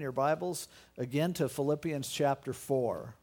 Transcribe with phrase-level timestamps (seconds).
[0.00, 3.14] your Bibles again to Philippians chapter 4.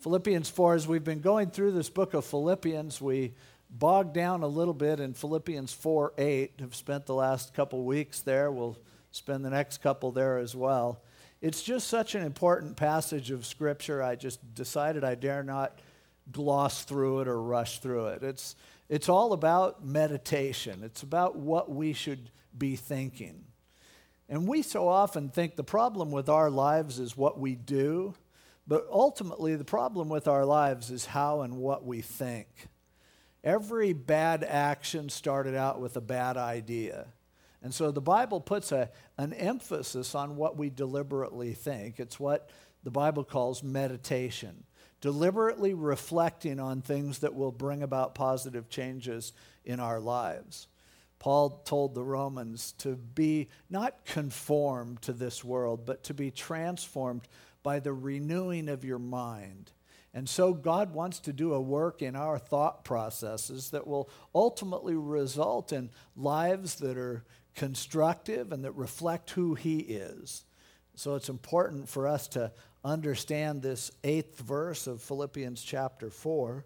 [0.00, 3.34] Philippians 4, as we've been going through this book of Philippians, we
[3.68, 6.52] bogged down a little bit in Philippians 4 8.
[6.60, 8.50] Have spent the last couple weeks there.
[8.50, 8.78] We'll
[9.10, 11.02] spend the next couple there as well.
[11.42, 14.02] It's just such an important passage of Scripture.
[14.02, 15.80] I just decided I dare not
[16.32, 18.22] gloss through it or rush through it.
[18.22, 18.56] It's,
[18.88, 23.44] it's all about meditation, it's about what we should be thinking.
[24.30, 28.14] And we so often think the problem with our lives is what we do,
[28.64, 32.46] but ultimately the problem with our lives is how and what we think.
[33.42, 37.08] Every bad action started out with a bad idea.
[37.60, 41.98] And so the Bible puts a, an emphasis on what we deliberately think.
[41.98, 42.48] It's what
[42.84, 44.62] the Bible calls meditation,
[45.00, 49.32] deliberately reflecting on things that will bring about positive changes
[49.64, 50.68] in our lives.
[51.20, 57.28] Paul told the Romans to be not conformed to this world, but to be transformed
[57.62, 59.70] by the renewing of your mind.
[60.12, 64.96] And so God wants to do a work in our thought processes that will ultimately
[64.96, 67.22] result in lives that are
[67.54, 70.44] constructive and that reflect who He is.
[70.96, 72.50] So it's important for us to
[72.82, 76.64] understand this eighth verse of Philippians chapter 4,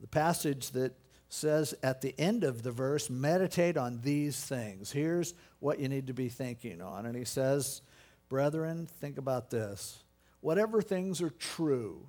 [0.00, 0.94] the passage that
[1.32, 4.92] says at the end of the verse, meditate on these things.
[4.92, 7.06] Here's what you need to be thinking on.
[7.06, 7.80] And he says,
[8.28, 10.02] Brethren, think about this.
[10.40, 12.06] Whatever things are true.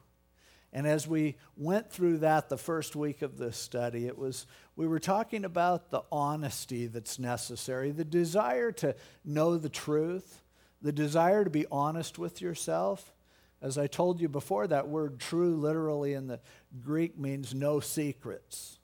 [0.73, 4.87] And as we went through that the first week of this study, it was we
[4.87, 10.41] were talking about the honesty that's necessary, the desire to know the truth,
[10.81, 13.13] the desire to be honest with yourself.
[13.61, 16.41] As I told you before, that word true literally in the
[16.83, 18.79] Greek means no secrets.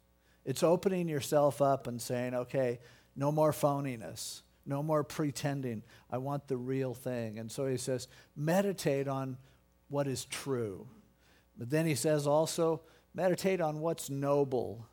[0.50, 2.80] It's opening yourself up and saying, okay,
[3.16, 5.83] no more phoniness, no more pretending.
[6.09, 7.38] I want the real thing.
[7.38, 9.38] And so he says, meditate on
[9.89, 10.88] what is true.
[11.55, 12.81] But then he says also,
[13.14, 14.87] meditate on what's noble.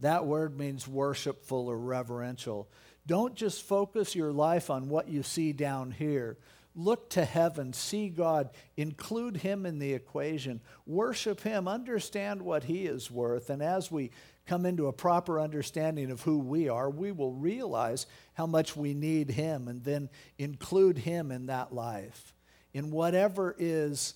[0.00, 2.70] That word means worshipful or reverential.
[3.06, 6.38] Don't just focus your life on what you see down here.
[6.74, 12.86] Look to heaven, see God, include Him in the equation, worship Him, understand what He
[12.86, 13.50] is worth.
[13.50, 14.10] And as we
[14.46, 18.94] come into a proper understanding of who we are, we will realize how much we
[18.94, 22.34] need Him and then include Him in that life.
[22.72, 24.14] In whatever is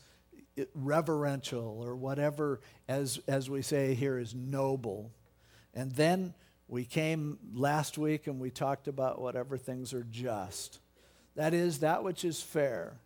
[0.74, 5.12] reverential or whatever, as, as we say here, is noble.
[5.74, 6.34] And then
[6.66, 10.80] we came last week and we talked about whatever things are just.
[11.36, 12.98] That is, that which is fair.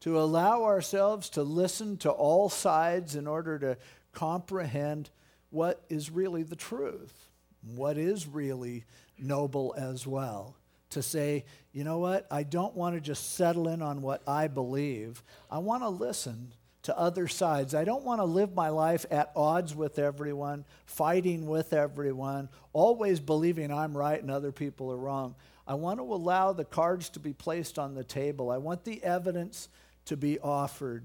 [0.00, 3.78] To allow ourselves to listen to all sides in order to
[4.12, 5.10] comprehend
[5.56, 7.30] what is really the truth,
[7.74, 8.84] what is really
[9.18, 10.54] noble as well.
[10.90, 14.48] To say, you know what, I don't want to just settle in on what I
[14.48, 15.22] believe.
[15.50, 16.52] I want to listen
[16.82, 17.74] to other sides.
[17.74, 23.18] I don't want to live my life at odds with everyone, fighting with everyone, always
[23.18, 25.34] believing I'm right and other people are wrong.
[25.66, 28.50] I want to allow the cards to be placed on the table.
[28.50, 29.68] I want the evidence
[30.04, 31.04] to be offered.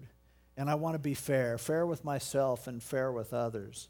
[0.57, 3.88] And I want to be fair, fair with myself and fair with others.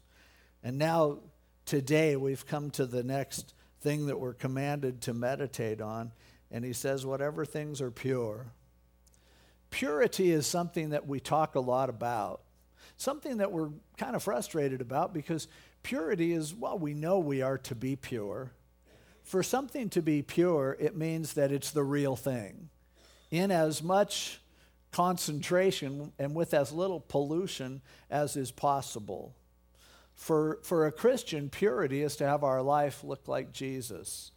[0.62, 1.18] And now,
[1.66, 6.12] today, we've come to the next thing that we're commanded to meditate on.
[6.50, 8.46] And he says, whatever things are pure.
[9.70, 12.42] Purity is something that we talk a lot about,
[12.96, 15.48] something that we're kind of frustrated about because
[15.82, 18.52] purity is, well, we know we are to be pure.
[19.24, 22.68] For something to be pure, it means that it's the real thing.
[23.30, 24.40] In as much
[24.92, 27.80] concentration and with as little pollution
[28.10, 29.34] as is possible.
[30.14, 34.32] For, for a Christian, purity is to have our life look like Jesus.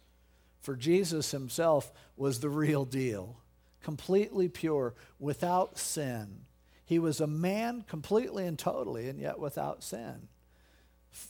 [0.60, 3.40] For Jesus himself was the real deal,
[3.82, 6.40] completely pure, without sin.
[6.84, 10.28] He was a man completely and totally, and yet without sin.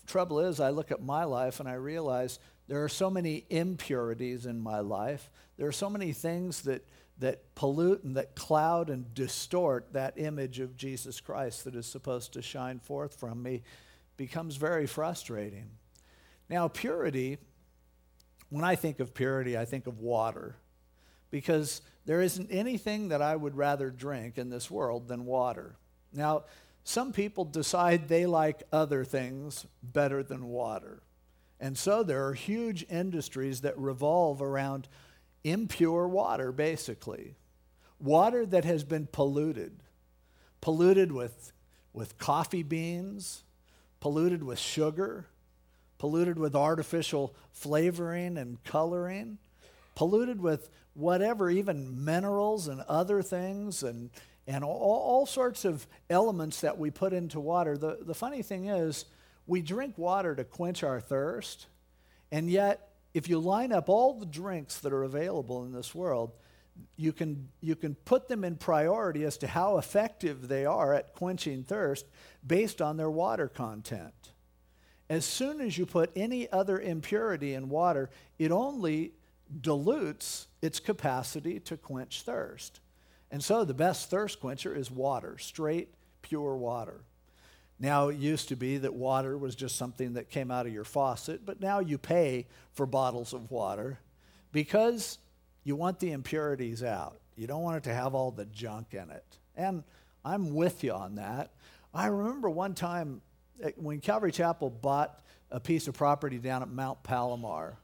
[0.06, 4.46] Trouble is, I look at my life and I realize there are so many impurities
[4.46, 5.30] in my life.
[5.56, 6.86] There are so many things that,
[7.18, 12.32] that pollute and that cloud and distort that image of Jesus Christ that is supposed
[12.32, 13.62] to shine forth from me
[14.16, 15.70] becomes very frustrating.
[16.48, 17.38] Now, purity,
[18.50, 20.56] when I think of purity, I think of water
[21.30, 25.76] because there isn't anything that I would rather drink in this world than water.
[26.12, 26.44] Now,
[26.84, 31.02] some people decide they like other things better than water.
[31.58, 34.88] And so there are huge industries that revolve around
[35.42, 37.34] impure water, basically.
[37.98, 39.82] Water that has been polluted,
[40.60, 41.52] polluted with,
[41.92, 43.42] with coffee beans,
[44.00, 45.26] polluted with sugar,
[45.98, 49.38] polluted with artificial flavoring and coloring,
[49.94, 54.10] polluted with, whatever, even minerals and other things and,
[54.46, 57.76] and all, all sorts of elements that we put into water.
[57.76, 59.04] The, the funny thing is,
[59.46, 61.66] we drink water to quench our thirst,
[62.32, 66.32] and yet, if you line up all the drinks that are available in this world,
[66.96, 71.14] you can, you can put them in priority as to how effective they are at
[71.14, 72.06] quenching thirst
[72.46, 74.32] based on their water content.
[75.08, 79.12] As soon as you put any other impurity in water, it only
[79.60, 82.80] dilutes its capacity to quench thirst.
[83.30, 87.02] And so the best thirst quencher is water, straight, pure water.
[87.78, 90.84] Now, it used to be that water was just something that came out of your
[90.84, 93.98] faucet, but now you pay for bottles of water
[94.50, 95.18] because
[95.66, 97.18] you want the impurities out.
[97.34, 99.24] You don't want it to have all the junk in it.
[99.56, 99.82] And
[100.24, 101.50] I'm with you on that.
[101.92, 103.20] I remember one time
[103.60, 107.78] eh, when Calvary Chapel bought a piece of property down at Mount Palomar.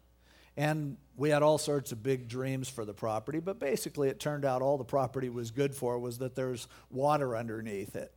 [0.56, 4.44] And we had all sorts of big dreams for the property, but basically it turned
[4.44, 8.14] out all the property was good for was that there's water underneath it.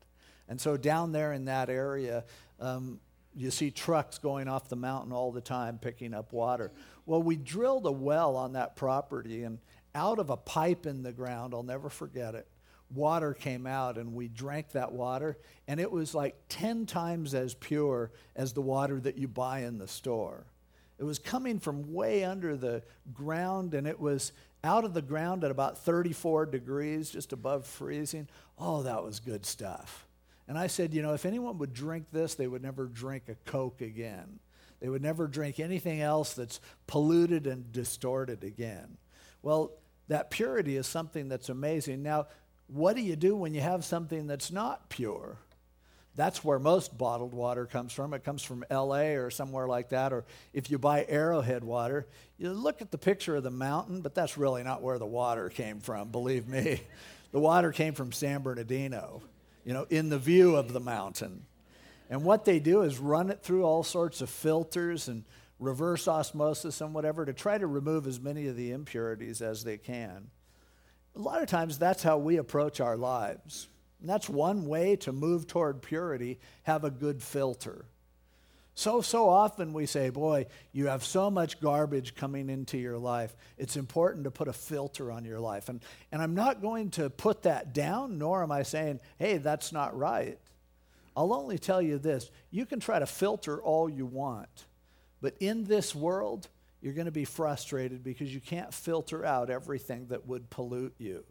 [0.48, 2.24] And so down there in that area,
[2.60, 3.00] um,
[3.36, 6.72] you see trucks going off the mountain all the time picking up water.
[7.06, 9.60] Well, we drilled a well on that property, and
[9.94, 12.48] out of a pipe in the ground, I'll never forget it,
[12.94, 15.38] water came out, and we drank that water,
[15.68, 19.78] and it was like 10 times as pure as the water that you buy in
[19.78, 20.46] the store.
[20.98, 22.84] It was coming from way under the
[23.14, 24.32] ground, and it was
[24.64, 28.28] out of the ground at about 34 degrees, just above freezing.
[28.58, 30.05] Oh, that was good stuff.
[30.48, 33.36] And I said, you know, if anyone would drink this, they would never drink a
[33.50, 34.40] Coke again.
[34.80, 38.98] They would never drink anything else that's polluted and distorted again.
[39.42, 39.72] Well,
[40.08, 42.04] that purity is something that's amazing.
[42.04, 42.28] Now,
[42.68, 45.38] what do you do when you have something that's not pure?
[46.16, 48.14] That's where most bottled water comes from.
[48.14, 50.14] It comes from LA or somewhere like that.
[50.14, 52.08] Or if you buy Arrowhead water,
[52.38, 55.50] you look at the picture of the mountain, but that's really not where the water
[55.50, 56.82] came from, believe me.
[57.32, 59.22] The water came from San Bernardino
[59.66, 61.46] you know, in the view of the mountain.
[62.10, 65.26] And what they do is run it through all sorts of filters and
[65.60, 69.78] reverse osmosis and whatever to try to remove as many of the impurities as they
[69.78, 70.30] can.
[71.16, 73.68] A lot of times that's how we approach our lives.
[74.00, 77.86] And that's one way to move toward purity, have a good filter.
[78.78, 83.34] So, so often we say, boy, you have so much garbage coming into your life.
[83.58, 85.70] It's important to put a filter on your life.
[85.70, 85.82] And,
[86.12, 89.98] and I'm not going to put that down, nor am I saying, hey, that's not
[89.98, 90.38] right.
[91.16, 94.66] I'll only tell you this you can try to filter all you want,
[95.22, 96.50] but in this world,
[96.82, 101.24] you're going to be frustrated because you can't filter out everything that would pollute you.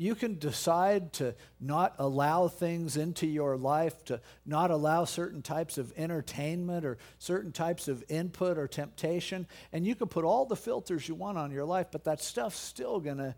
[0.00, 5.76] You can decide to not allow things into your life, to not allow certain types
[5.76, 10.56] of entertainment or certain types of input or temptation, and you can put all the
[10.56, 13.34] filters you want on your life, but that stuff's still going to,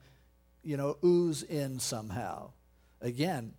[0.62, 2.52] you know, ooze in somehow.
[3.00, 3.54] Again,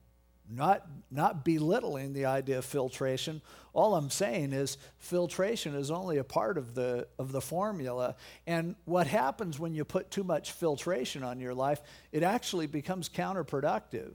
[0.55, 3.41] not, not belittling the idea of filtration.
[3.73, 8.15] All I'm saying is filtration is only a part of the, of the formula.
[8.45, 13.09] And what happens when you put too much filtration on your life, it actually becomes
[13.09, 14.13] counterproductive.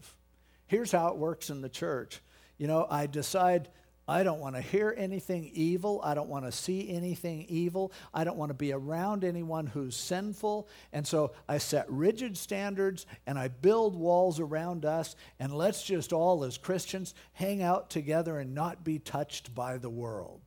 [0.67, 2.21] Here's how it works in the church.
[2.59, 3.69] You know, I decide
[4.09, 6.01] I don't want to hear anything evil.
[6.03, 7.93] I don't want to see anything evil.
[8.15, 10.67] I don't want to be around anyone who's sinful.
[10.95, 15.15] And so I set rigid standards and I build walls around us.
[15.39, 19.91] And let's just all, as Christians, hang out together and not be touched by the
[19.91, 20.41] world.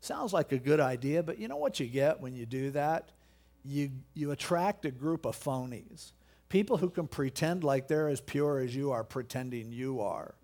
[0.00, 3.12] Sounds like a good idea, but you know what you get when you do that?
[3.64, 6.10] You, you attract a group of phonies.
[6.48, 10.34] People who can pretend like they're as pure as you are pretending you are.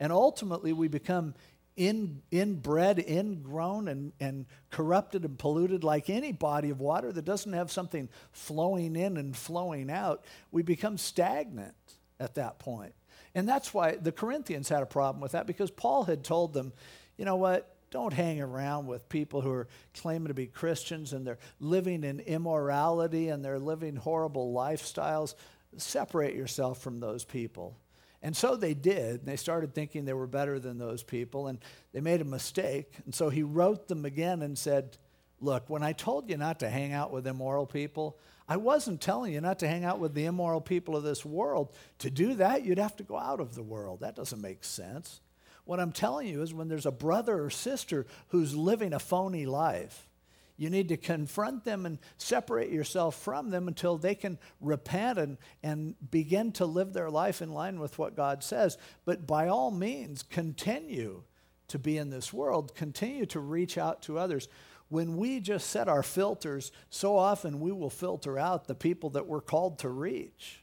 [0.00, 1.34] And ultimately, we become
[1.76, 7.52] in, inbred, ingrown, and, and corrupted and polluted like any body of water that doesn't
[7.52, 11.74] have something flowing in and flowing out, we become stagnant
[12.20, 12.94] at that point.
[13.34, 16.72] And that's why the Corinthians had a problem with that because Paul had told them,
[17.16, 17.70] you know what?
[17.90, 22.20] Don't hang around with people who are claiming to be Christians and they're living in
[22.20, 25.34] immorality and they're living horrible lifestyles.
[25.76, 27.76] Separate yourself from those people.
[28.24, 29.20] And so they did.
[29.20, 31.58] And they started thinking they were better than those people, and
[31.92, 32.94] they made a mistake.
[33.04, 34.96] And so he wrote them again and said,
[35.40, 39.34] Look, when I told you not to hang out with immoral people, I wasn't telling
[39.34, 41.74] you not to hang out with the immoral people of this world.
[41.98, 44.00] To do that, you'd have to go out of the world.
[44.00, 45.20] That doesn't make sense.
[45.66, 49.44] What I'm telling you is when there's a brother or sister who's living a phony
[49.44, 50.08] life,
[50.56, 55.36] you need to confront them and separate yourself from them until they can repent and,
[55.62, 58.78] and begin to live their life in line with what God says.
[59.04, 61.22] But by all means, continue
[61.68, 64.48] to be in this world, continue to reach out to others.
[64.88, 69.26] when we just set our filters, so often we will filter out the people that
[69.26, 70.62] we're called to reach.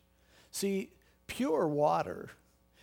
[0.52, 0.92] See,
[1.28, 2.30] pure water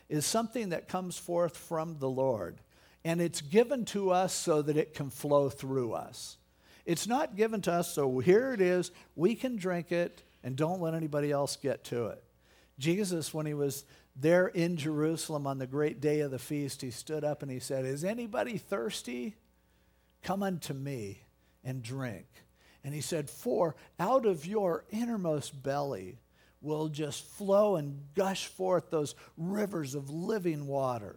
[0.09, 2.61] is something that comes forth from the Lord,
[3.05, 6.37] and it's given to us so that it can flow through us.
[6.89, 10.81] It's not given to us, so here it is, we can drink it, and don't
[10.81, 12.25] let anybody else get to it.
[12.79, 13.85] Jesus, when he was
[14.17, 17.59] there in Jerusalem on the great day of the feast, he stood up and he
[17.59, 19.37] said, Is anybody thirsty?
[20.23, 21.25] Come unto me
[21.63, 22.25] and drink.
[22.83, 26.17] And he said, For out of your innermost belly
[26.63, 31.17] will just flow and gush forth those rivers of living water.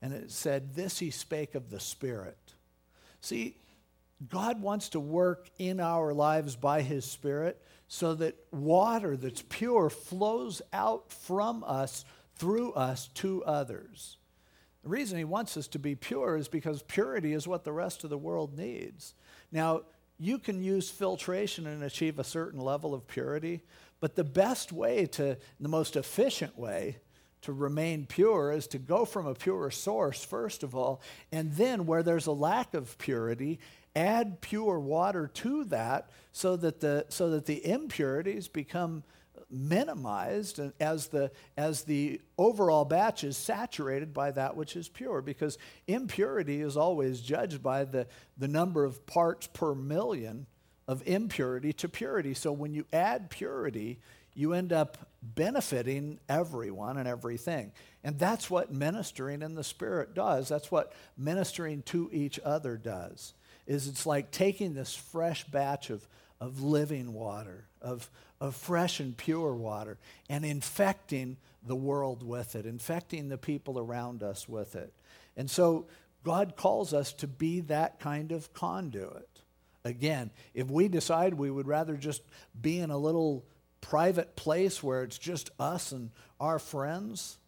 [0.00, 2.54] And it said, This he spake of the Spirit.
[3.20, 3.56] See,
[4.28, 9.90] God wants to work in our lives by his Spirit so that water that's pure
[9.90, 12.04] flows out from us,
[12.36, 14.18] through us, to others.
[14.82, 18.04] The reason he wants us to be pure is because purity is what the rest
[18.04, 19.14] of the world needs.
[19.50, 19.82] Now,
[20.18, 23.62] you can use filtration and achieve a certain level of purity,
[24.00, 26.98] but the best way to, the most efficient way
[27.42, 31.84] to remain pure is to go from a pure source, first of all, and then
[31.84, 33.58] where there's a lack of purity,
[33.96, 39.04] add pure water to that so that the, so that the impurities become
[39.50, 45.58] minimized as the, as the overall batch is saturated by that which is pure because
[45.86, 50.46] impurity is always judged by the, the number of parts per million
[50.86, 52.34] of impurity to purity.
[52.34, 54.00] So when you add purity,
[54.34, 57.72] you end up benefiting everyone and everything.
[58.02, 60.48] And that's what ministering in the Spirit does.
[60.48, 63.34] That's what ministering to each other does.
[63.66, 66.06] Is it's like taking this fresh batch of,
[66.40, 72.66] of living water, of, of fresh and pure water, and infecting the world with it,
[72.66, 74.92] infecting the people around us with it.
[75.36, 75.86] And so
[76.22, 79.28] God calls us to be that kind of conduit.
[79.84, 82.22] Again, if we decide we would rather just
[82.60, 83.44] be in a little
[83.80, 87.38] private place where it's just us and our friends,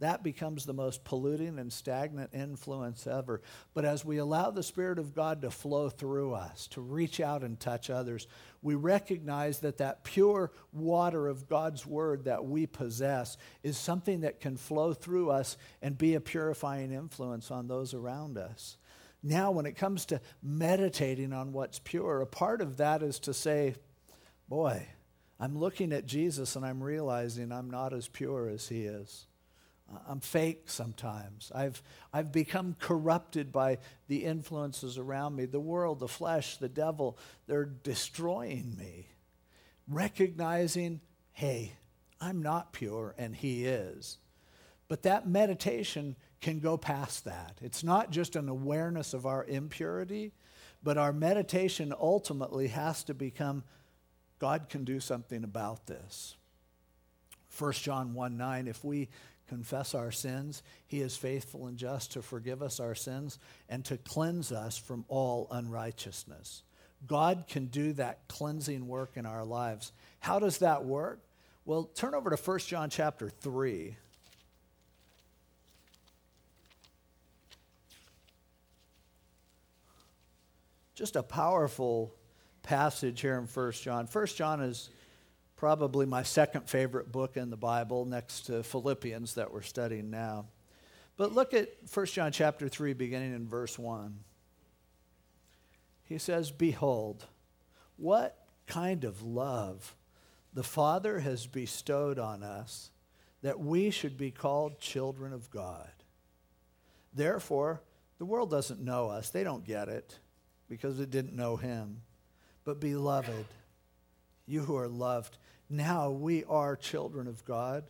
[0.00, 3.40] that becomes the most polluting and stagnant influence ever.
[3.74, 7.42] But as we allow the Spirit of God to flow through us, to reach out
[7.42, 8.26] and touch others,
[8.60, 14.40] we recognize that that pure water of God's Word that we possess is something that
[14.40, 18.76] can flow through us and be a purifying influence on those around us.
[19.22, 23.32] Now, when it comes to meditating on what's pure, a part of that is to
[23.32, 23.74] say,
[24.48, 24.86] boy,
[25.40, 29.26] I'm looking at Jesus and I'm realizing I'm not as pure as he is.
[30.08, 31.50] I'm fake sometimes.
[31.54, 31.82] I've,
[32.12, 35.46] I've become corrupted by the influences around me.
[35.46, 39.08] The world, the flesh, the devil, they're destroying me.
[39.88, 41.00] Recognizing,
[41.32, 41.72] hey,
[42.20, 44.18] I'm not pure and he is.
[44.88, 47.58] But that meditation can go past that.
[47.62, 50.32] It's not just an awareness of our impurity,
[50.82, 53.64] but our meditation ultimately has to become
[54.38, 56.36] God can do something about this.
[57.58, 59.08] 1 John 1 9, if we
[59.48, 63.96] confess our sins, he is faithful and just to forgive us our sins and to
[63.96, 66.62] cleanse us from all unrighteousness.
[67.06, 69.92] God can do that cleansing work in our lives.
[70.20, 71.20] How does that work?
[71.64, 73.96] Well, turn over to 1 John chapter 3.
[80.94, 82.14] just a powerful
[82.62, 84.06] passage here in 1 John.
[84.06, 84.90] 1 John is
[85.56, 90.46] probably my second favorite book in the Bible next to Philippians that we're studying now.
[91.16, 94.18] But look at 1 John chapter 3 beginning in verse 1.
[96.04, 97.26] He says, "Behold,
[97.96, 99.94] what kind of love
[100.52, 102.90] the Father has bestowed on us
[103.42, 105.90] that we should be called children of God.
[107.12, 107.82] Therefore,
[108.18, 109.30] the world doesn't know us.
[109.30, 110.18] They don't get it."
[110.68, 112.02] because it didn't know him.
[112.64, 113.46] But, beloved,
[114.46, 115.36] you who are loved,
[115.68, 117.84] now we are children of God,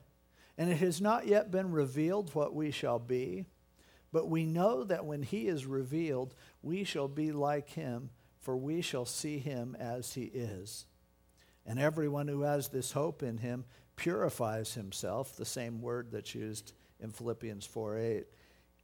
[0.56, 3.46] and it has not yet been revealed what we shall be.
[4.12, 8.80] But we know that when he is revealed, we shall be like him, for we
[8.80, 10.86] shall see him as he is.
[11.66, 13.64] And everyone who has this hope in him
[13.96, 18.26] purifies himself, the same word that's used in Philippians 4 8,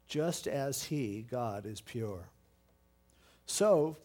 [0.09, 2.29] just as he, God, is pure.
[3.47, 3.97] So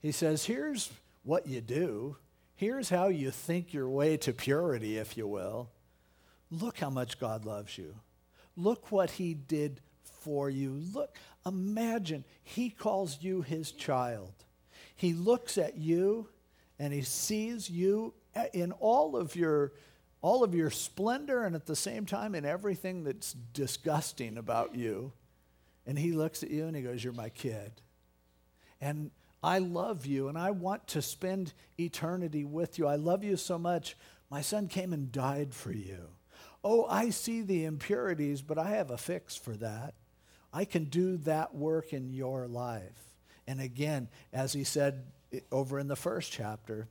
[0.00, 0.90] he says, here's
[1.22, 2.16] what you do.
[2.58, 5.70] Here's how you think your way to purity, if you will.
[6.50, 7.94] Look how much God loves you.
[8.56, 10.72] Look what he did for you.
[10.92, 14.32] Look, imagine he calls you his child.
[14.96, 16.30] He looks at you
[16.80, 18.12] and he sees you
[18.52, 19.72] in all of your
[20.20, 25.12] all of your splendor and at the same time in everything that's disgusting about you.
[25.86, 27.70] And he looks at you and he goes, You're my kid.
[28.80, 32.86] And I love you and I want to spend eternity with you.
[32.86, 33.96] I love you so much.
[34.30, 36.08] My son came and died for you.
[36.64, 39.94] Oh, I see the impurities, but I have a fix for that.
[40.52, 43.14] I can do that work in your life.
[43.46, 45.04] And again, as he said
[45.52, 46.88] over in the first chapter,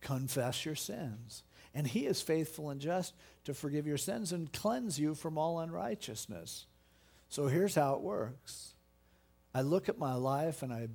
[0.00, 1.42] confess your sins.
[1.74, 3.14] And he is faithful and just
[3.44, 6.66] to forgive your sins and cleanse you from all unrighteousness.
[7.28, 8.74] So here's how it works
[9.54, 10.94] I look at my life and I'm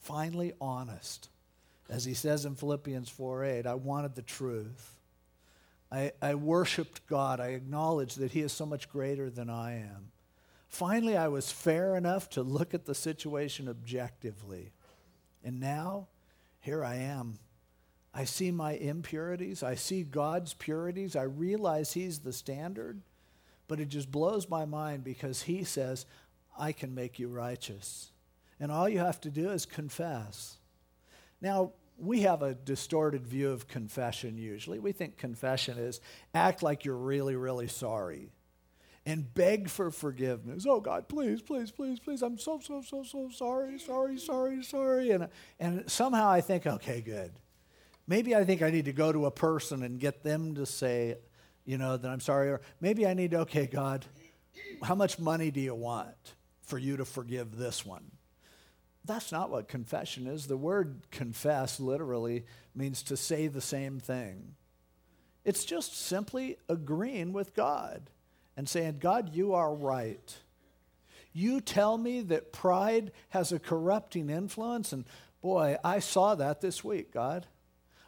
[0.00, 1.28] finally honest.
[1.88, 5.00] As he says in Philippians 4 8, I wanted the truth.
[5.92, 7.40] I, I worshiped God.
[7.40, 10.12] I acknowledged that He is so much greater than I am.
[10.68, 14.72] Finally, I was fair enough to look at the situation objectively.
[15.42, 16.06] And now,
[16.60, 17.38] here I am.
[18.14, 19.62] I see my impurities.
[19.62, 21.16] I see God's purities.
[21.16, 23.00] I realize He's the standard.
[23.66, 26.06] But it just blows my mind because He says,
[26.56, 28.12] I can make you righteous.
[28.60, 30.58] And all you have to do is confess.
[31.40, 34.78] Now, we have a distorted view of confession usually.
[34.78, 36.00] We think confession is
[36.34, 38.30] act like you're really, really sorry
[39.06, 40.66] and beg for forgiveness.
[40.68, 42.22] Oh God, please, please, please, please.
[42.22, 45.10] I'm so, so, so, so sorry, sorry, sorry, sorry.
[45.10, 47.32] And, and somehow I think, okay, good.
[48.06, 51.16] Maybe I think I need to go to a person and get them to say,
[51.64, 52.50] you know, that I'm sorry.
[52.50, 54.04] Or maybe I need okay, God,
[54.82, 58.10] how much money do you want for you to forgive this one?
[59.04, 60.46] That's not what confession is.
[60.46, 64.54] The word confess literally means to say the same thing.
[65.44, 68.10] It's just simply agreeing with God
[68.56, 70.36] and saying, God, you are right.
[71.32, 75.04] You tell me that pride has a corrupting influence, and
[75.40, 77.46] boy, I saw that this week, God.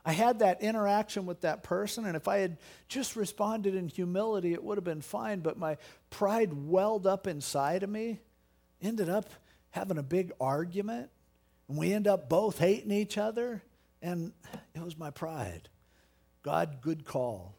[0.04, 2.58] I had that interaction with that person, and if I had
[2.88, 5.40] just responded in humility, it would have been fine.
[5.40, 5.78] But my
[6.10, 8.18] pride welled up inside of me,
[8.82, 9.30] ended up
[9.72, 11.10] having a big argument,
[11.68, 13.62] and we end up both hating each other,
[14.00, 14.32] and
[14.74, 15.68] it was my pride.
[16.42, 17.56] God, good call.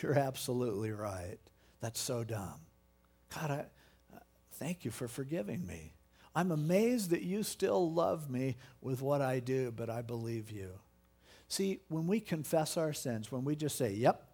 [0.00, 1.38] You're absolutely right.
[1.80, 2.60] That's so dumb.
[3.34, 3.64] God, I,
[4.14, 4.20] uh,
[4.52, 5.92] thank you for forgiving me.
[6.34, 10.70] I'm amazed that you still love me with what I do, but I believe you.
[11.48, 14.26] See, when we confess our sins, when we just say, yep,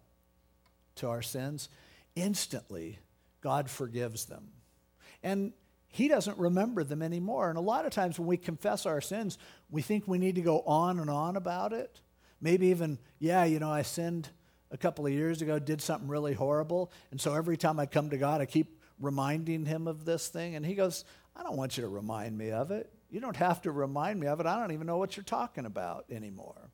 [0.95, 1.69] to our sins,
[2.15, 2.99] instantly
[3.41, 4.49] God forgives them.
[5.23, 5.53] And
[5.91, 7.49] he doesn't remember them anymore.
[7.49, 9.37] And a lot of times when we confess our sins,
[9.69, 11.99] we think we need to go on and on about it.
[12.39, 14.29] Maybe even, yeah, you know, I sinned
[14.71, 16.91] a couple of years ago, did something really horrible.
[17.11, 20.55] And so every time I come to God, I keep reminding him of this thing.
[20.55, 21.03] And he goes,
[21.35, 22.89] I don't want you to remind me of it.
[23.09, 24.45] You don't have to remind me of it.
[24.45, 26.69] I don't even know what you're talking about anymore.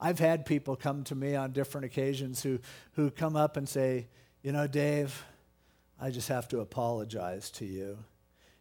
[0.00, 2.58] I've had people come to me on different occasions who,
[2.92, 4.08] who come up and say,
[4.42, 5.22] You know, Dave,
[6.00, 7.98] I just have to apologize to you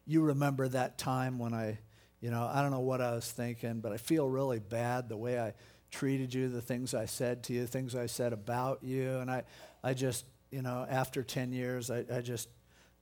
[0.10, 1.78] you remember that time when I,
[2.20, 5.16] you know, I don't know what I was thinking, but I feel really bad the
[5.16, 5.54] way I
[5.92, 9.20] treated you, the things I said to you, things I said about you.
[9.20, 9.44] And I,
[9.84, 12.50] I just, you know, after 10 years, I, I just,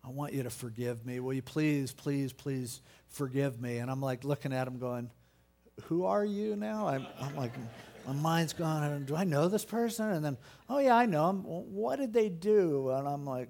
[0.04, 1.22] I want you to forgive me.
[1.22, 3.78] Will you please, please, please forgive me?
[3.78, 5.10] And I'm like looking at him going,
[5.84, 6.90] Who are you now?
[6.90, 7.54] I'm, I'm like,
[8.06, 9.06] my mind's gone.
[9.06, 10.12] Do I know this person?
[10.12, 11.44] And then, oh, yeah, I know him.
[11.44, 12.90] What did they do?
[12.90, 13.48] And I'm like,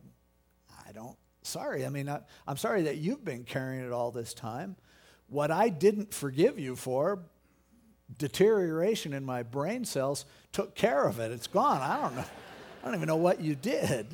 [0.87, 1.17] I don't
[1.47, 1.85] sorry.
[1.85, 4.75] I mean, I, I'm sorry that you've been carrying it all this time.
[5.29, 7.19] What I didn't forgive you for,
[8.17, 11.31] deterioration in my brain cells, took care of it.
[11.31, 11.81] It's gone.
[11.81, 12.25] I don't know.
[12.81, 14.07] I don't even know what you did.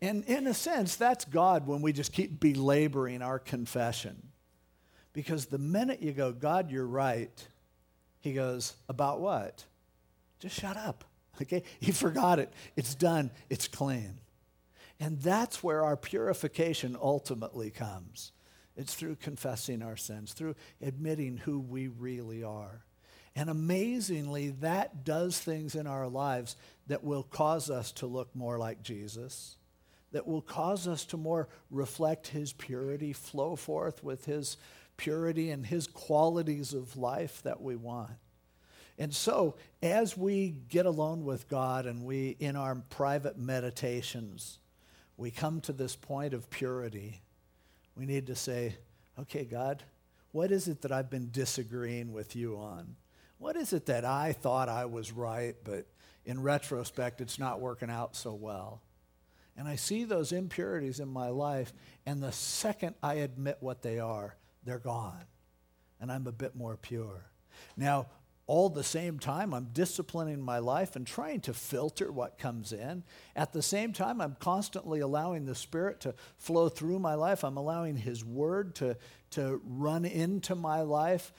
[0.00, 4.28] And in a sense, that's God when we just keep belaboring our confession.
[5.12, 7.46] Because the minute you go, God, you're right,
[8.20, 9.64] he goes, about what?
[10.38, 11.04] Just shut up.
[11.40, 11.62] Okay?
[11.80, 12.52] He forgot it.
[12.76, 13.30] It's done.
[13.50, 14.20] It's clean.
[15.00, 18.32] And that's where our purification ultimately comes.
[18.76, 22.84] It's through confessing our sins, through admitting who we really are.
[23.34, 26.56] And amazingly, that does things in our lives
[26.88, 29.56] that will cause us to look more like Jesus,
[30.10, 34.56] that will cause us to more reflect his purity, flow forth with his
[34.96, 38.10] purity and his qualities of life that we want.
[38.98, 44.58] And so, as we get alone with God and we, in our private meditations,
[45.18, 47.20] we come to this point of purity,
[47.94, 48.76] we need to say,
[49.18, 49.82] okay, God,
[50.30, 52.94] what is it that I've been disagreeing with you on?
[53.38, 55.86] What is it that I thought I was right, but
[56.24, 58.80] in retrospect, it's not working out so well?
[59.56, 61.72] And I see those impurities in my life,
[62.06, 65.24] and the second I admit what they are, they're gone.
[66.00, 67.24] And I'm a bit more pure.
[67.76, 68.06] Now,
[68.48, 73.04] all the same time, I'm disciplining my life and trying to filter what comes in.
[73.36, 77.44] At the same time, I'm constantly allowing the Spirit to flow through my life.
[77.44, 78.96] I'm allowing His Word to,
[79.32, 81.32] to run into my life.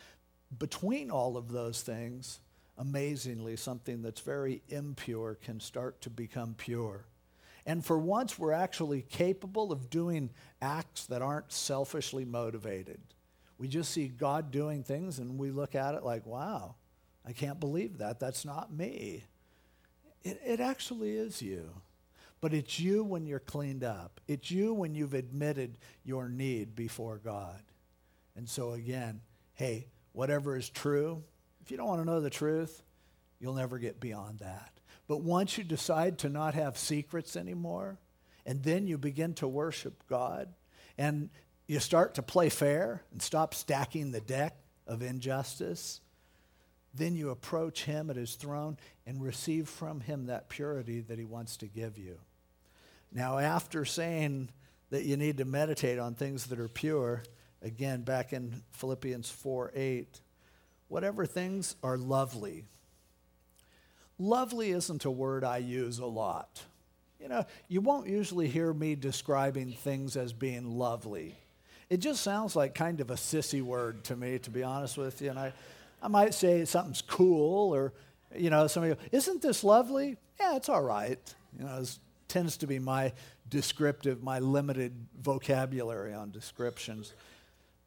[0.58, 2.40] between all of those things,
[2.78, 7.06] amazingly, something that's very impure can start to become pure.
[7.66, 13.00] And for once, we're actually capable of doing acts that aren't selfishly motivated.
[13.58, 16.76] We just see God doing things and we look at it like, wow,
[17.30, 18.20] I can't believe that.
[18.20, 19.24] That's not me.
[20.24, 21.70] It, it actually is you.
[22.42, 24.20] But it's you when you're cleaned up.
[24.28, 27.62] It's you when you've admitted your need before God.
[28.36, 29.22] And so, again,
[29.54, 31.22] hey, whatever is true,
[31.62, 32.82] if you don't want to know the truth,
[33.40, 34.72] you'll never get beyond that.
[35.08, 38.00] But once you decide to not have secrets anymore,
[38.46, 40.52] and then you begin to worship God,
[40.98, 41.30] and
[41.68, 44.56] you start to play fair and stop stacking the deck
[44.88, 46.02] of injustice,
[46.94, 51.26] then you approach Him at His throne and receive from Him that purity that He
[51.26, 52.18] wants to give you.
[53.12, 54.50] Now, after saying
[54.90, 57.24] that you need to meditate on things that are pure,
[57.62, 60.22] again, back in Philippians 4 8,
[60.88, 62.66] whatever things are lovely,
[64.20, 66.62] Lovely isn't a word I use a lot.
[67.22, 71.38] You know, you won't usually hear me describing things as being lovely.
[71.90, 75.22] It just sounds like kind of a sissy word to me, to be honest with
[75.22, 75.30] you.
[75.30, 75.54] And I,
[76.02, 77.94] I might say something's cool or,
[78.36, 80.18] you know, somebody go, isn't this lovely?
[80.40, 81.20] Yeah, it's all right.
[81.58, 83.14] You know, it tends to be my
[83.50, 87.14] descriptive, my limited vocabulary on descriptions.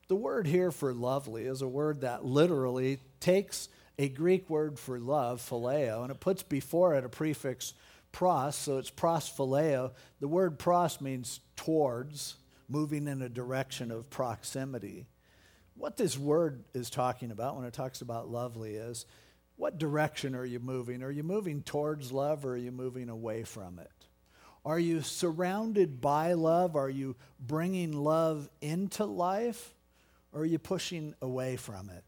[0.08, 4.98] The word here for lovely is a word that literally takes a Greek word for
[4.98, 7.74] love, phileo, and it puts before it a prefix
[8.10, 9.92] pros, so it's pros phileo.
[10.20, 12.36] The word pros means towards,
[12.68, 15.06] moving in a direction of proximity.
[15.82, 19.04] What this word is talking about when it talks about lovely is
[19.56, 21.02] what direction are you moving?
[21.02, 23.90] Are you moving towards love or are you moving away from it?
[24.64, 26.76] Are you surrounded by love?
[26.76, 29.74] Are you bringing love into life?
[30.32, 32.04] Or are you pushing away from it?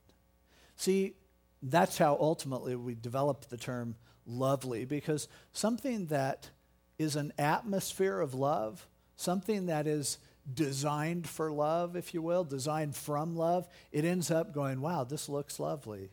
[0.77, 1.15] See,
[1.61, 6.49] that's how ultimately we developed the term lovely because something that
[6.97, 10.19] is an atmosphere of love, something that is
[10.53, 15.29] designed for love, if you will, designed from love, it ends up going, wow, this
[15.29, 16.11] looks lovely.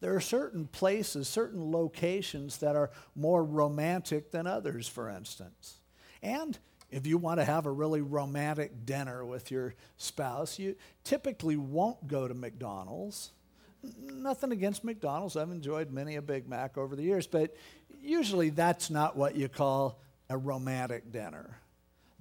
[0.00, 5.78] There are certain places, certain locations that are more romantic than others, for instance.
[6.22, 6.58] And
[6.90, 12.06] if you want to have a really romantic dinner with your spouse, you typically won't
[12.08, 13.30] go to McDonald's
[14.00, 15.36] nothing against McDonald's.
[15.36, 17.56] I've enjoyed many a Big Mac over the years, but
[18.02, 21.58] usually that's not what you call a romantic dinner.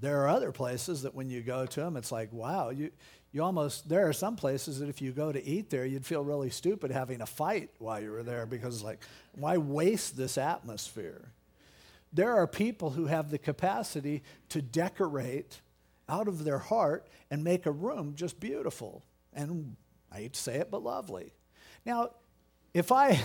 [0.01, 2.89] There are other places that when you go to them, it's like, wow, you,
[3.31, 6.23] you almost, there are some places that if you go to eat there, you'd feel
[6.23, 8.99] really stupid having a fight while you were there because, like,
[9.33, 11.31] why waste this atmosphere?
[12.11, 15.61] There are people who have the capacity to decorate
[16.09, 19.03] out of their heart and make a room just beautiful.
[19.33, 19.75] And
[20.11, 21.31] I hate to say it, but lovely.
[21.85, 22.09] Now,
[22.73, 23.21] if I,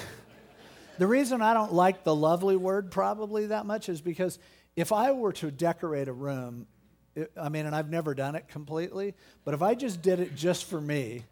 [0.99, 4.39] the reason I don't like the lovely word probably that much is because
[4.77, 6.67] if I were to decorate a room,
[7.15, 10.37] it, I mean, and I've never done it completely, but if I just did it
[10.37, 11.25] just for me,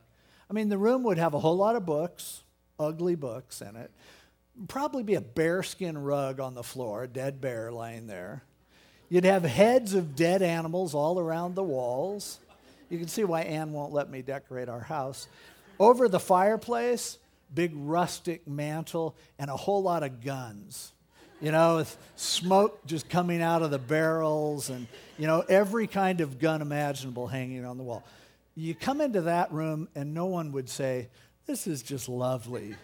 [0.51, 2.43] I mean, the room would have a whole lot of books,
[2.79, 3.91] ugly books in it,
[4.67, 8.43] probably be a bearskin rug on the floor, a dead bear laying there.
[9.11, 12.41] You'd have heads of dead animals all around the walls.
[12.89, 15.29] You can see why Anne won't let me decorate our house.
[15.79, 17.19] Over the fireplace,
[17.53, 20.94] big rustic mantle, and a whole lot of guns.
[21.45, 24.87] You know, with smoke just coming out of the barrels and,
[25.19, 28.03] you know, every kind of gun imaginable hanging on the wall.
[28.55, 31.09] You come into that room and no one would say,
[31.45, 32.75] This is just lovely.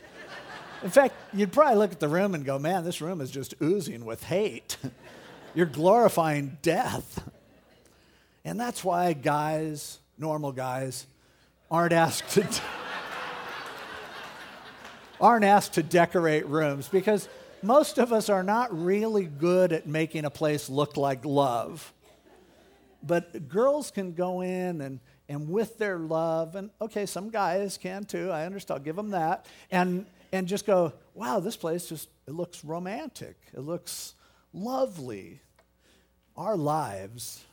[0.83, 3.55] In fact, you'd probably look at the room and go, Man, this room is just
[3.62, 4.77] oozing with hate.
[5.55, 7.27] You're glorifying death.
[8.44, 11.07] And that's why guys, normal guys,
[11.70, 12.46] aren't asked to
[15.18, 17.27] aren't asked to decorate rooms because
[17.62, 21.92] most of us are not really good at making a place look like love.
[23.03, 28.05] But girls can go in and, and with their love, and okay, some guys can
[28.05, 32.09] too, I understand, I'll give them that, and, and just go, wow, this place just,
[32.27, 33.37] it looks romantic.
[33.55, 34.14] It looks
[34.53, 35.40] lovely.
[36.37, 37.44] Our lives,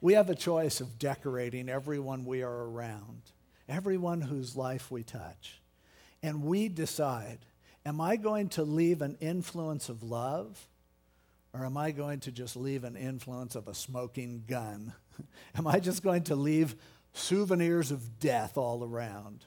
[0.00, 3.22] we have a choice of decorating everyone we are around,
[3.68, 5.60] everyone whose life we touch
[6.22, 7.38] and we decide
[7.86, 10.68] am I going to leave an influence of love
[11.54, 14.92] or am I going to just leave an influence of a smoking gun?
[15.56, 16.74] am I just going to leave
[17.14, 19.44] souvenirs of death all around?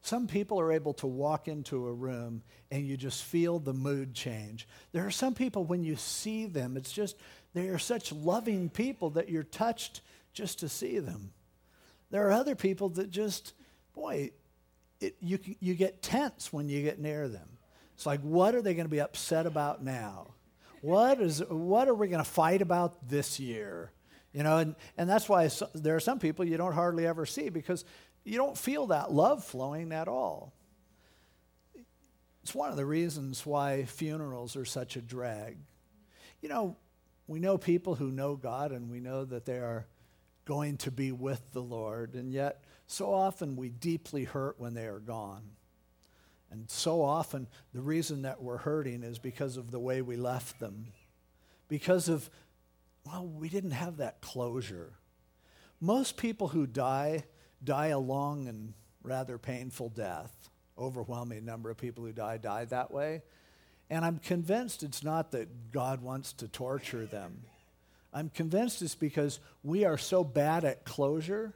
[0.00, 4.14] Some people are able to walk into a room and you just feel the mood
[4.14, 4.66] change.
[4.92, 7.16] There are some people, when you see them, it's just,
[7.52, 10.00] they are such loving people that you're touched
[10.32, 11.32] just to see them.
[12.10, 13.52] There are other people that just,
[13.94, 14.30] boy,
[15.00, 17.57] it, you, you get tense when you get near them.
[17.98, 20.28] It's like, what are they going to be upset about now?
[20.82, 23.90] What, is, what are we going to fight about this year?
[24.32, 27.48] You know, and, and that's why there are some people you don't hardly ever see
[27.48, 27.84] because
[28.22, 30.52] you don't feel that love flowing at all.
[32.44, 35.58] It's one of the reasons why funerals are such a drag.
[36.40, 36.76] You know,
[37.26, 39.88] we know people who know God and we know that they are
[40.44, 44.86] going to be with the Lord, and yet so often we deeply hurt when they
[44.86, 45.42] are gone.
[46.50, 50.60] And so often the reason that we're hurting is because of the way we left
[50.60, 50.92] them.
[51.68, 52.30] Because of,
[53.04, 54.92] well, we didn't have that closure.
[55.80, 57.24] Most people who die
[57.62, 60.48] die a long and rather painful death.
[60.78, 63.22] Overwhelming number of people who die die that way.
[63.90, 67.42] And I'm convinced it's not that God wants to torture them.
[68.12, 71.52] I'm convinced it's because we are so bad at closure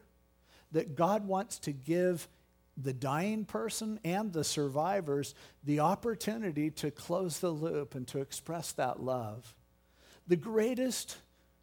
[0.73, 2.29] that God wants to give
[2.77, 8.73] the dying person and the survivors the opportunity to close the loop and to express
[8.73, 9.55] that love.
[10.27, 11.19] The greatest,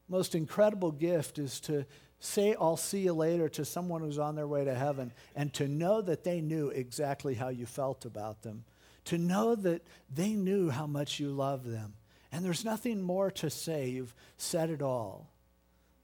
[0.08, 1.86] most incredible gift is to
[2.20, 5.68] say, I'll see you later to someone who's on their way to heaven and to
[5.68, 8.66] know that they knew exactly how you felt about them,
[9.06, 9.82] to know that
[10.14, 11.94] they knew how much you love them.
[12.32, 13.90] And there's nothing more to say.
[13.90, 15.32] You've said it all.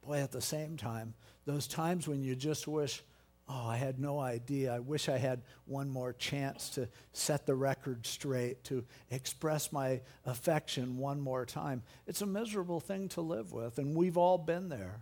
[0.06, 1.14] Boy, at the same time,
[1.46, 3.04] those times when you just wish,
[3.48, 4.74] oh, I had no idea.
[4.74, 10.02] I wish I had one more chance to set the record straight, to express my
[10.26, 11.84] affection one more time.
[12.08, 15.02] It's a miserable thing to live with, and we've all been there.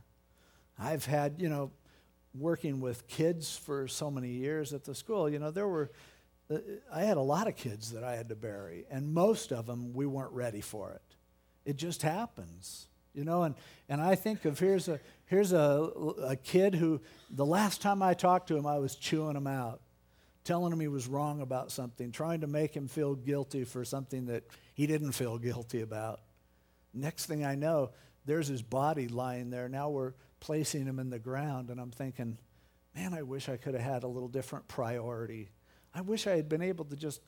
[0.77, 1.71] I've had, you know,
[2.37, 5.91] working with kids for so many years at the school, you know, there were,
[6.51, 6.57] uh,
[6.91, 9.93] I had a lot of kids that I had to bury, and most of them
[9.93, 11.15] we weren't ready for it.
[11.65, 13.43] It just happens, you know.
[13.43, 13.55] And,
[13.89, 15.91] and I think of here's a here's a,
[16.23, 19.81] a kid who the last time I talked to him, I was chewing him out,
[20.43, 24.27] telling him he was wrong about something, trying to make him feel guilty for something
[24.27, 26.21] that he didn't feel guilty about.
[26.93, 27.91] Next thing I know,
[28.25, 29.67] there's his body lying there.
[29.67, 32.37] Now we're placing him in the ground, and I'm thinking,
[32.95, 35.49] man, I wish I could have had a little different priority
[35.95, 37.21] I wish I had been able to just,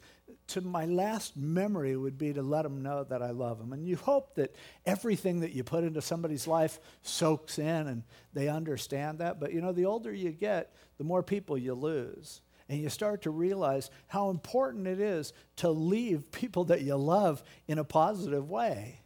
[0.48, 3.74] to my last memory would be to let them know that I love them.
[3.74, 4.56] And you hope that
[4.88, 9.40] everything that you put into somebody's life soaks in and they understand that.
[9.40, 12.42] But you know, the older you get, the more people you lose.
[12.68, 17.44] And you start to realize how important it is to leave people that you love
[17.68, 19.02] in a positive way,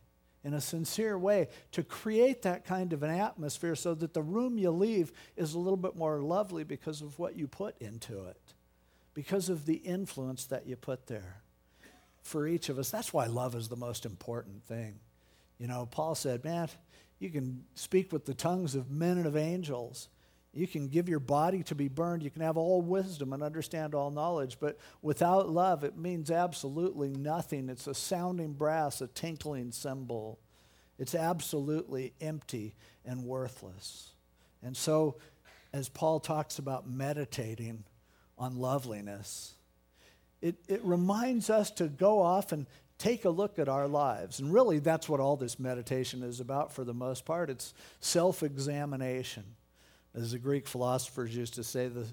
[0.45, 4.57] in a sincere way, to create that kind of an atmosphere so that the room
[4.57, 8.53] you leave is a little bit more lovely because of what you put into it
[9.19, 11.41] because of the influence that you put there
[12.21, 12.89] for each of us.
[12.89, 14.97] That's why love is the most important thing.
[15.57, 16.69] You know, Paul said, man,
[17.19, 20.07] you can speak with the tongues of men and of angels.
[20.53, 22.23] You can give your body to be burned.
[22.23, 24.55] You can have all wisdom and understand all knowledge.
[24.57, 27.67] But without love, it means absolutely nothing.
[27.67, 30.39] It's a sounding brass, a tinkling cymbal.
[30.97, 34.11] It's absolutely empty and worthless.
[34.63, 35.17] And so,
[35.73, 37.83] as Paul talks about meditating
[38.39, 39.53] on loveliness.
[40.41, 42.65] It, it reminds us to go off and
[42.97, 44.39] take a look at our lives.
[44.39, 47.49] And really, that's what all this meditation is about for the most part.
[47.49, 49.43] It's self examination.
[50.15, 52.05] As the Greek philosophers used to say, the,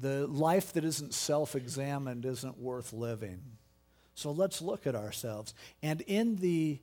[0.00, 3.40] the life that isn't self examined isn't worth living.
[4.14, 5.54] So let's look at ourselves.
[5.82, 6.78] And in the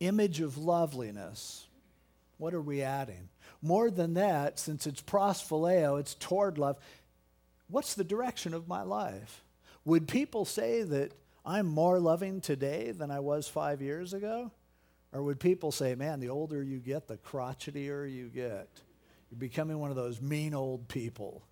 [0.00, 1.66] image of loveliness,
[2.38, 3.30] what are we adding?
[3.62, 6.78] More than that, since it's prosphileo, it's toward love,
[7.68, 9.42] what's the direction of my life?
[9.84, 11.12] Would people say that
[11.44, 14.50] I'm more loving today than I was five years ago?
[15.12, 18.68] Or would people say, man, the older you get, the crotchetier you get?
[19.30, 21.42] You're becoming one of those mean old people.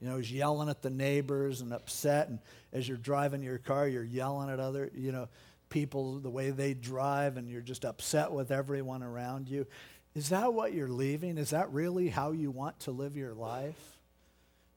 [0.00, 2.28] You know, who's yelling at the neighbors and upset.
[2.28, 2.38] And
[2.72, 5.28] as you're driving your car, you're yelling at other, you know,
[5.70, 9.66] people, the way they drive, and you're just upset with everyone around you.
[10.14, 11.38] Is that what you're leaving?
[11.38, 13.98] Is that really how you want to live your life?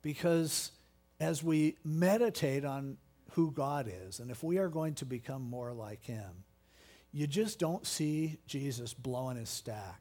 [0.02, 0.72] Because
[1.22, 2.96] as we meditate on
[3.32, 6.44] who God is and if we are going to become more like Him,
[7.12, 10.00] you just don't see Jesus blowing his stack.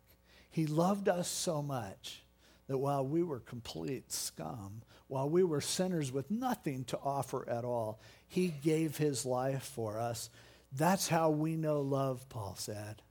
[0.50, 2.24] He loved us so much
[2.68, 7.66] that while we were complete scum, while we were sinners with nothing to offer at
[7.66, 10.30] all, He gave His life for us.
[10.72, 13.02] That's how we know love, Paul said.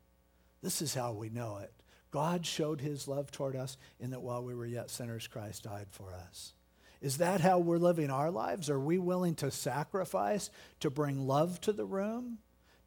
[0.63, 1.73] This is how we know it.
[2.11, 5.87] God showed His love toward us in that while we were yet sinners, Christ died
[5.91, 6.55] for us.
[7.01, 8.69] Is that how we're living our lives?
[8.69, 12.39] Are we willing to sacrifice to bring love to the room?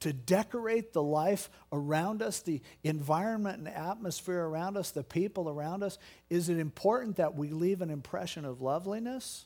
[0.02, 5.82] To decorate the life around us, the environment and atmosphere around us, the people around
[5.82, 5.97] us?
[6.30, 9.45] Is it important that we leave an impression of loveliness?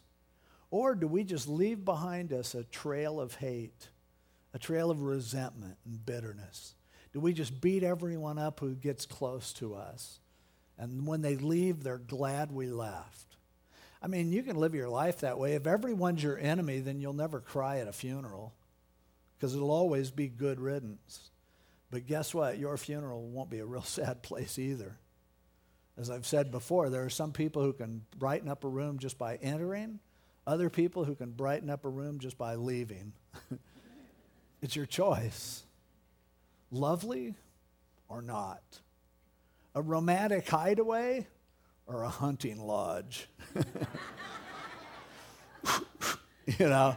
[0.70, 3.90] Or do we just leave behind us a trail of hate,
[4.54, 6.76] a trail of resentment and bitterness?
[7.14, 10.20] Do we just beat everyone up who gets close to us?
[10.78, 13.27] And when they leave, they're glad we left.
[14.08, 15.56] I mean, you can live your life that way.
[15.56, 18.54] If everyone's your enemy, then you'll never cry at a funeral
[19.36, 21.30] because it'll always be good riddance.
[21.92, 22.58] But guess what?
[22.58, 24.98] Your funeral won't be a real sad place either.
[25.98, 29.18] As I've said before, there are some people who can brighten up a room just
[29.18, 30.00] by entering,
[30.46, 33.12] other people who can brighten up a room just by leaving.
[34.62, 35.64] it's your choice.
[36.72, 37.36] Lovely
[38.08, 38.64] or not?
[39.76, 41.28] A romantic hideaway
[41.88, 43.28] or a hunting lodge?
[46.46, 46.96] you know?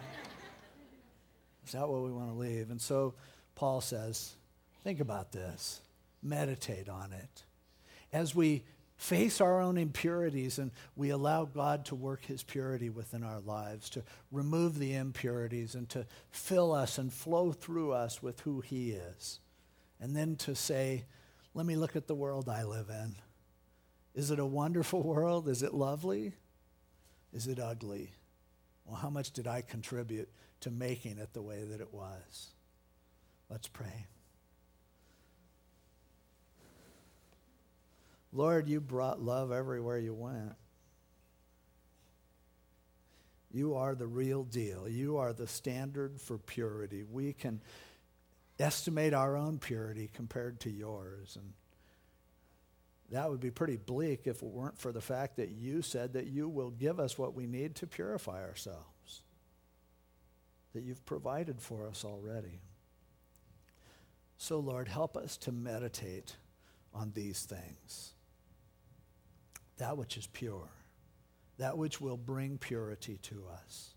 [1.66, 2.70] Is that what we want to leave?
[2.70, 3.14] And so
[3.54, 4.34] Paul says,
[4.82, 5.80] think about this,
[6.22, 7.44] meditate on it.
[8.12, 8.64] As we
[8.96, 13.88] face our own impurities and we allow God to work his purity within our lives,
[13.90, 18.90] to remove the impurities and to fill us and flow through us with who he
[18.90, 19.40] is.
[20.00, 21.04] And then to say,
[21.54, 23.14] let me look at the world I live in.
[24.14, 25.48] Is it a wonderful world?
[25.48, 26.34] Is it lovely?
[27.32, 28.12] Is it ugly?
[28.84, 30.28] Well, how much did I contribute
[30.60, 32.48] to making it the way that it was?
[33.48, 34.06] Let's pray.
[38.32, 40.54] Lord, you brought love everywhere you went.
[43.52, 44.88] You are the real deal.
[44.88, 47.02] You are the standard for purity.
[47.02, 47.60] We can
[48.60, 51.36] estimate our own purity compared to yours.
[51.36, 51.52] And
[53.10, 56.26] that would be pretty bleak if it weren't for the fact that you said that
[56.26, 59.22] you will give us what we need to purify ourselves,
[60.74, 62.60] that you've provided for us already.
[64.38, 66.36] So, Lord, help us to meditate
[66.94, 68.14] on these things
[69.76, 70.68] that which is pure,
[71.58, 73.94] that which will bring purity to us,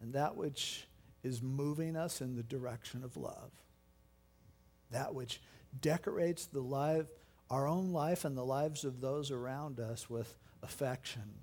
[0.00, 0.86] and that which
[1.22, 3.50] is moving us in the direction of love,
[4.90, 5.40] that which
[5.80, 7.06] decorates the life,
[7.52, 11.34] our own life and the lives of those around us with affection,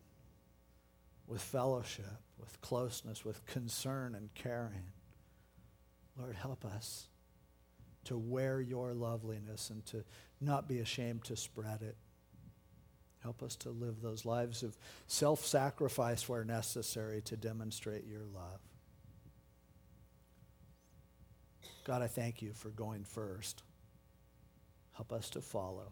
[1.27, 4.91] with fellowship, with closeness, with concern and caring.
[6.17, 7.05] Lord, help us
[8.05, 10.03] to wear your loveliness and to
[10.41, 11.95] not be ashamed to spread it.
[13.21, 18.61] Help us to live those lives of self sacrifice where necessary to demonstrate your love.
[21.83, 23.61] God, I thank you for going first.
[24.93, 25.91] Help us to follow.